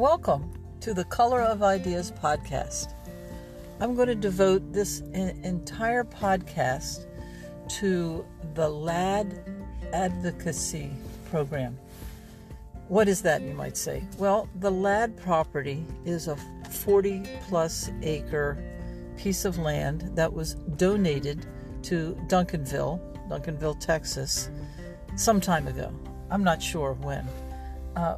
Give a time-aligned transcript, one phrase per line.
[0.00, 0.50] Welcome
[0.80, 2.94] to the Color of Ideas podcast.
[3.80, 7.04] I'm going to devote this entire podcast
[7.80, 8.24] to
[8.54, 9.44] the Ladd
[9.92, 10.90] advocacy
[11.30, 11.78] program.
[12.88, 14.02] What is that, you might say?
[14.16, 16.36] Well, the Ladd property is a
[16.70, 18.56] 40 plus acre
[19.18, 21.44] piece of land that was donated
[21.82, 24.48] to Duncanville, Duncanville, Texas,
[25.16, 25.92] some time ago.
[26.30, 27.28] I'm not sure when.
[27.96, 28.16] Uh,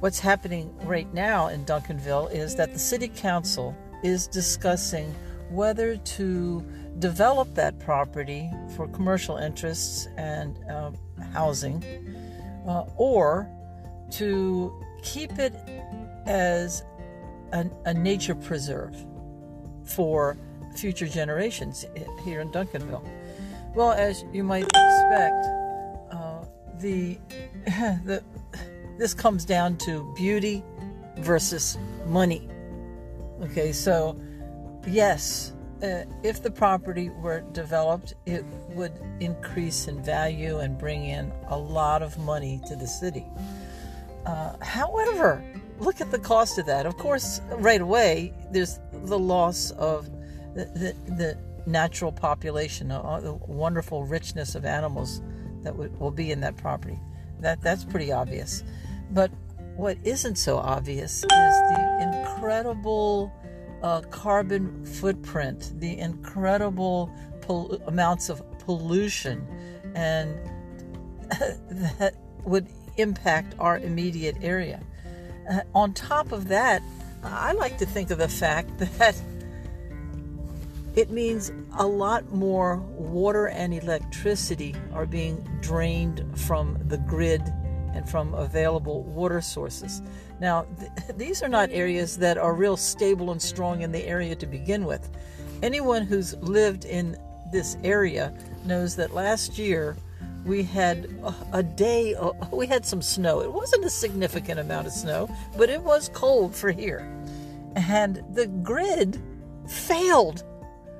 [0.00, 5.14] what's happening right now in Duncanville is that the city council is discussing
[5.50, 6.64] whether to
[6.98, 10.90] develop that property for commercial interests and uh,
[11.32, 11.82] housing
[12.66, 13.48] uh, or
[14.10, 14.72] to
[15.02, 15.54] keep it
[16.26, 16.82] as
[17.52, 18.96] a, a, nature preserve
[19.84, 20.36] for
[20.76, 21.84] future generations
[22.24, 23.06] here in Duncanville.
[23.74, 25.46] Well, as you might expect,
[26.10, 26.44] uh,
[26.78, 27.18] the,
[28.04, 28.22] the
[28.98, 30.62] this comes down to beauty
[31.18, 32.48] versus money.
[33.42, 34.18] Okay, so
[34.86, 41.32] yes, uh, if the property were developed, it would increase in value and bring in
[41.48, 43.26] a lot of money to the city.
[44.24, 45.44] Uh, however,
[45.78, 46.86] look at the cost of that.
[46.86, 50.10] Of course, right away, there's the loss of
[50.54, 55.20] the, the, the natural population, uh, the wonderful richness of animals
[55.62, 56.98] that would, will be in that property.
[57.44, 58.64] That that's pretty obvious.
[59.10, 59.30] But
[59.76, 63.30] what isn't so obvious is the incredible
[63.82, 69.46] uh, carbon footprint, the incredible pol- amounts of pollution,
[69.94, 70.34] and
[71.98, 72.66] that would
[72.96, 74.80] impact our immediate area.
[75.50, 76.82] Uh, on top of that,
[77.22, 79.20] I like to think of the fact that
[80.94, 87.42] it means a lot more water and electricity are being drained from the grid
[87.94, 90.02] and from available water sources.
[90.40, 94.34] Now, th- these are not areas that are real stable and strong in the area
[94.36, 95.10] to begin with.
[95.62, 97.16] Anyone who's lived in
[97.52, 98.32] this area
[98.64, 99.96] knows that last year
[100.44, 101.08] we had
[101.52, 102.14] a, day,
[102.52, 103.40] we had some snow.
[103.40, 107.00] It wasn't a significant amount of snow, but it was cold for here.
[107.74, 109.20] And the grid
[109.66, 110.44] failed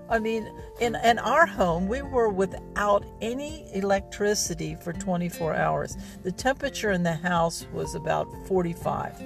[0.09, 0.50] I mean,
[0.81, 5.97] in, in our home, we were without any electricity for 24 hours.
[6.22, 9.22] The temperature in the house was about 45,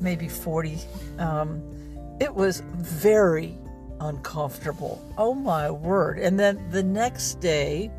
[0.00, 0.78] maybe 40.
[1.18, 1.62] Um,
[2.20, 3.56] it was very
[4.00, 5.02] uncomfortable.
[5.16, 6.18] Oh my word.
[6.18, 7.90] And then the next day,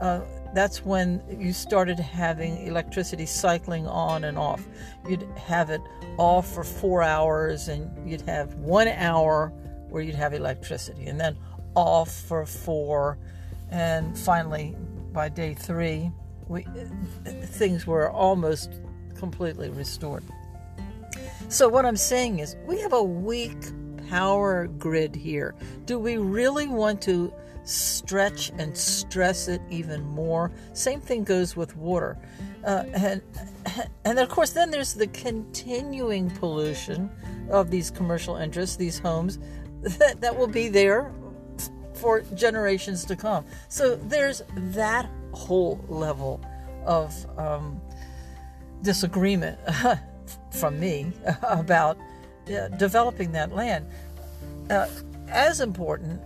[0.00, 0.20] uh,
[0.54, 4.64] that's when you started having electricity cycling on and off.
[5.08, 5.80] You'd have it
[6.16, 9.52] off for four hours, and you'd have one hour
[9.94, 11.36] where you'd have electricity, and then
[11.76, 13.16] off for four,
[13.70, 14.74] and finally
[15.12, 16.10] by day three,
[16.48, 16.66] we
[17.44, 18.80] things were almost
[19.14, 20.24] completely restored.
[21.48, 23.56] So what I'm saying is, we have a weak
[24.08, 25.54] power grid here.
[25.86, 27.32] Do we really want to
[27.62, 30.50] stretch and stress it even more?
[30.72, 32.18] Same thing goes with water.
[32.64, 33.22] Uh, and
[34.04, 37.10] and of course then there's the continuing pollution
[37.50, 39.38] of these commercial interests, these homes
[39.84, 41.12] that, that will be there
[41.94, 43.44] for generations to come.
[43.68, 46.40] So there's that whole level
[46.84, 47.80] of um,
[48.82, 49.58] disagreement
[50.50, 51.12] from me
[51.42, 51.98] about
[52.48, 53.86] uh, developing that land.
[54.70, 54.88] Uh,
[55.28, 56.20] as important,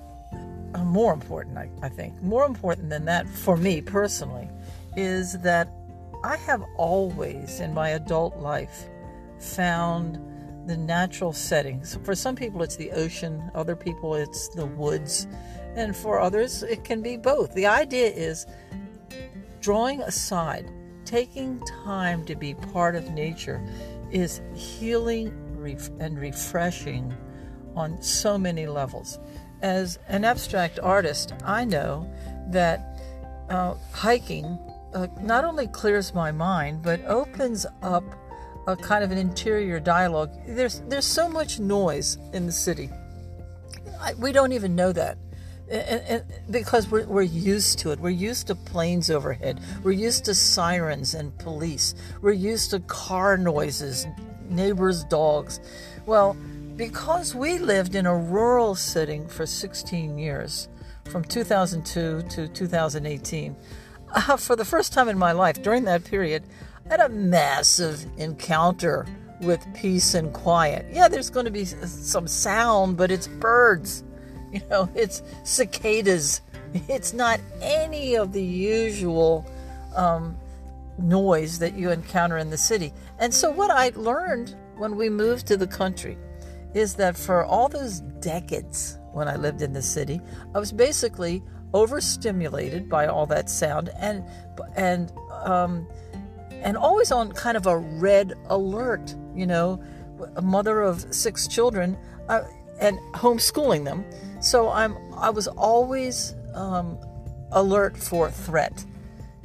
[0.74, 4.48] uh, more important, I, I think, more important than that for me personally,
[4.96, 5.68] is that
[6.24, 8.86] I have always in my adult life
[9.38, 10.18] found
[10.68, 11.98] the natural settings.
[12.04, 15.26] For some people, it's the ocean, other people, it's the woods,
[15.74, 17.54] and for others, it can be both.
[17.54, 18.46] The idea is
[19.60, 20.70] drawing aside,
[21.04, 23.60] taking time to be part of nature
[24.10, 25.32] is healing
[26.00, 27.14] and refreshing
[27.74, 29.18] on so many levels.
[29.60, 32.10] As an abstract artist, I know
[32.50, 33.00] that
[33.50, 34.58] uh, hiking
[34.94, 38.04] uh, not only clears my mind, but opens up
[38.68, 40.30] a kind of an interior dialogue.
[40.46, 42.90] There's there's so much noise in the city.
[43.98, 45.16] I, we don't even know that.
[45.70, 47.98] And, and because we're, we're used to it.
[47.98, 49.60] We're used to planes overhead.
[49.82, 51.94] We're used to sirens and police.
[52.20, 54.06] We're used to car noises,
[54.48, 55.60] neighbors' dogs.
[56.06, 56.36] Well,
[56.76, 60.68] because we lived in a rural setting for 16 years,
[61.04, 63.56] from 2002 to 2018,
[64.14, 66.44] uh, for the first time in my life during that period,
[66.88, 69.06] had a massive encounter
[69.40, 70.86] with peace and quiet.
[70.90, 74.04] Yeah, there's going to be some sound, but it's birds.
[74.50, 76.40] You know, it's cicadas.
[76.88, 79.44] It's not any of the usual
[79.94, 80.38] um,
[80.98, 82.94] noise that you encounter in the city.
[83.18, 86.16] And so, what I learned when we moved to the country
[86.74, 90.20] is that for all those decades when I lived in the city,
[90.54, 91.42] I was basically
[91.74, 94.24] overstimulated by all that sound and
[94.76, 95.12] and
[95.44, 95.86] um,
[96.62, 99.14] and always on kind of a red alert.
[99.34, 99.82] You know,
[100.36, 101.96] a mother of six children
[102.28, 102.42] uh,
[102.80, 104.04] and homeschooling them,
[104.40, 106.98] so I'm I was always um,
[107.52, 108.84] alert for threat.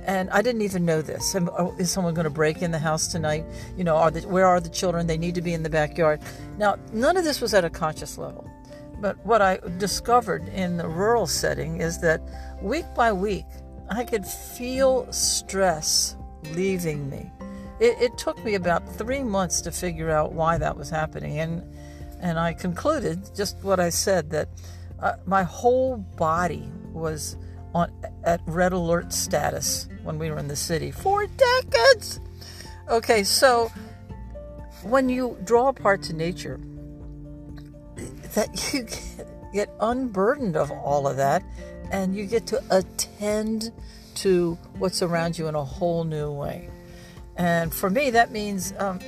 [0.06, 1.33] And I didn't even know this.
[1.33, 3.45] Oh, is someone going to break in the house tonight?
[3.77, 5.07] You know, are the, where are the children?
[5.07, 6.19] They need to be in the backyard.
[6.57, 8.50] Now, none of this was at a conscious level.
[9.00, 12.21] But what I discovered in the rural setting is that
[12.62, 13.45] week by week,
[13.89, 16.15] I could feel stress
[16.51, 17.31] leaving me.
[17.80, 21.63] It, it, took me about three months to figure out why that was happening, and
[22.22, 24.50] and I concluded just what I said that
[25.00, 27.36] uh, my whole body was
[27.74, 27.92] on
[28.24, 32.19] at red alert status when we were in the city for decades.
[32.89, 33.72] Okay, so
[34.84, 36.60] when you draw apart to nature,
[38.36, 38.88] that you
[39.54, 41.44] get unburdened of all of that
[41.92, 43.72] and you get to attend
[44.18, 46.69] to what's around you in a whole new way.
[47.36, 49.00] And for me, that means um,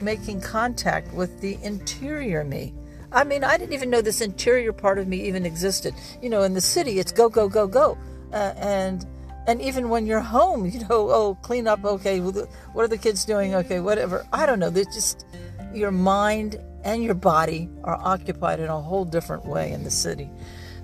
[0.00, 2.72] making contact with the interior me.
[3.12, 5.94] I mean, I didn't even know this interior part of me even existed.
[6.22, 7.98] You know, in the city, it's go, go, go, go.
[8.32, 9.06] Uh, and
[9.46, 13.24] and even when you're home, you know, oh, clean up, okay, what are the kids
[13.24, 13.54] doing?
[13.54, 14.26] Okay, whatever.
[14.32, 14.70] I don't know.
[14.70, 15.26] There's just
[15.72, 20.30] your mind and your body are occupied in a whole different way in the city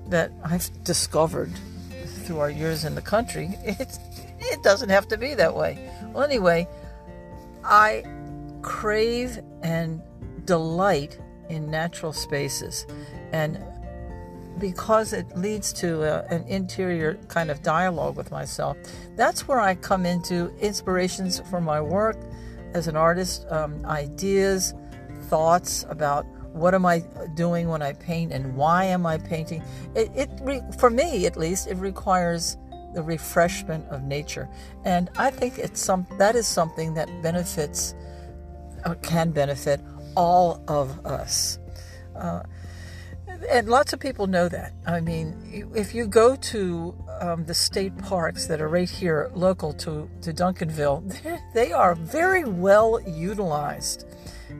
[0.08, 1.52] that I've discovered
[2.30, 3.58] through our years in the country.
[3.64, 3.98] It,
[4.38, 5.90] it doesn't have to be that way.
[6.12, 6.68] Well, anyway,
[7.64, 8.04] I
[8.62, 10.00] crave and
[10.44, 11.18] delight
[11.48, 12.86] in natural spaces.
[13.32, 13.58] And
[14.60, 18.76] because it leads to a, an interior kind of dialogue with myself,
[19.16, 22.16] that's where I come into inspirations for my work
[22.74, 24.72] as an artist, um, ideas,
[25.22, 27.00] thoughts about what am I
[27.34, 29.62] doing when I paint and why am I painting.
[29.94, 32.56] It, it re, for me at least, it requires
[32.94, 34.48] the refreshment of nature,
[34.84, 37.94] and I think it's some that is something that benefits
[38.84, 39.80] or can benefit
[40.16, 41.58] all of us.
[42.16, 42.42] Uh,
[43.50, 44.72] and lots of people know that.
[44.86, 49.72] I mean, if you go to um, the state parks that are right here, local
[49.74, 54.06] to, to Duncanville, they are very well utilized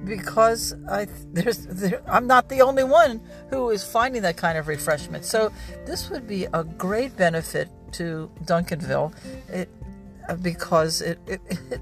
[0.04, 3.20] because I there's there, I'm not the only one
[3.50, 5.24] who is finding that kind of refreshment.
[5.24, 5.52] So
[5.86, 9.12] this would be a great benefit to Duncanville,
[9.48, 9.68] it,
[10.28, 11.80] uh, because it, it, it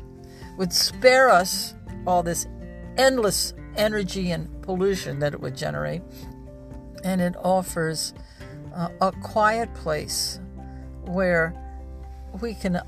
[0.57, 1.75] would spare us
[2.07, 2.47] all this
[2.97, 6.03] endless energy and pollution that it would generate,
[7.05, 8.15] and it offers
[8.75, 10.41] uh, a quiet place
[11.05, 11.55] where
[12.41, 12.83] we can uh,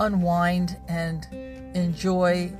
[0.00, 1.26] unwind and
[1.74, 2.50] enjoy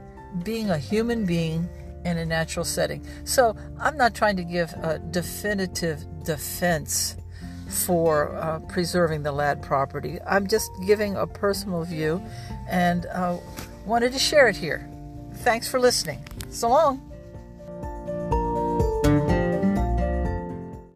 [0.42, 1.68] being a human being
[2.04, 3.04] in a natural setting.
[3.24, 7.16] So I'm not trying to give a definitive defense
[7.68, 10.18] for uh, preserving the Ladd property.
[10.26, 12.22] I'm just giving a personal view
[12.68, 13.38] and uh,
[13.86, 14.88] wanted to share it here.
[15.36, 16.24] Thanks for listening.
[16.50, 17.11] So long.